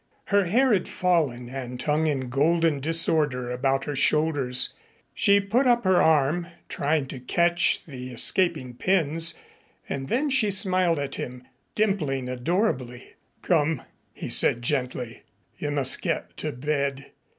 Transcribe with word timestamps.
Her 0.33 0.45
hair 0.45 0.73
had 0.73 0.87
fallen 0.87 1.47
and 1.49 1.79
hung 1.79 2.07
in 2.07 2.29
golden 2.29 2.79
disorder 2.79 3.51
about 3.51 3.85
her 3.85 3.95
shoulders. 3.95 4.73
She 5.13 5.39
put 5.39 5.67
up 5.67 5.83
her 5.83 6.01
arm, 6.01 6.47
trying 6.69 7.05
to 7.09 7.19
catch 7.19 7.85
the 7.85 8.09
escaping 8.11 8.73
pins, 8.73 9.35
and 9.87 10.07
then 10.07 10.31
she 10.31 10.49
smiled 10.49 10.97
at 10.97 11.13
him, 11.21 11.43
dimpling 11.75 12.29
adorably. 12.29 13.13
"Come," 13.43 13.83
he 14.11 14.27
said 14.27 14.63
gently. 14.63 15.21
"You 15.59 15.69
must 15.69 16.01
get 16.01 16.35
to 16.37 16.51
bed. 16.51 17.11